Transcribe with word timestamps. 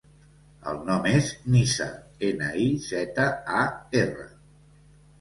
El 0.71 0.79
nom 0.87 1.05
és 1.09 1.29
Nizar: 1.57 1.91
ena, 2.31 2.51
i, 2.67 2.67
zeta, 2.89 3.31
a, 3.63 3.63
erra. 4.05 4.31